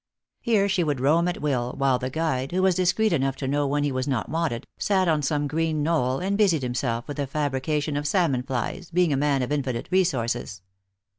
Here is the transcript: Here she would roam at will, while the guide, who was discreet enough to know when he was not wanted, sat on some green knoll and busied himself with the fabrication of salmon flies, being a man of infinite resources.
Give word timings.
Here 0.39 0.67
she 0.67 0.83
would 0.83 0.99
roam 0.99 1.27
at 1.27 1.43
will, 1.43 1.73
while 1.77 1.99
the 1.99 2.09
guide, 2.09 2.51
who 2.53 2.63
was 2.63 2.73
discreet 2.73 3.13
enough 3.13 3.35
to 3.35 3.47
know 3.47 3.67
when 3.67 3.83
he 3.83 3.91
was 3.91 4.07
not 4.07 4.29
wanted, 4.29 4.65
sat 4.79 5.07
on 5.07 5.21
some 5.21 5.45
green 5.45 5.83
knoll 5.83 6.17
and 6.17 6.39
busied 6.39 6.63
himself 6.63 7.07
with 7.07 7.17
the 7.17 7.27
fabrication 7.27 7.95
of 7.95 8.07
salmon 8.07 8.41
flies, 8.41 8.89
being 8.89 9.13
a 9.13 9.15
man 9.15 9.43
of 9.43 9.51
infinite 9.51 9.87
resources. 9.91 10.63